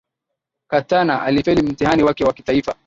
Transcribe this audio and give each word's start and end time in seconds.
Katana 0.67 1.21
alifeli 1.21 1.61
mtihani 1.61 2.03
wake 2.03 2.23
wa 2.25 2.33
kitaifa 2.33 2.75